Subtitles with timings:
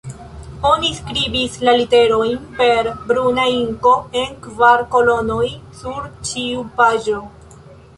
[0.69, 5.47] Oni skribis la literojn per bruna inko, en kvar kolonoj
[5.85, 7.25] sur ĉiu paĝo.